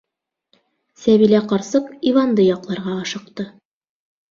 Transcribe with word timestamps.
Сәбилә 1.01 1.43
ҡарсыҡ 1.51 1.93
Иванды 2.13 2.49
яҡларға 2.49 2.99
ашыҡты. 3.05 3.49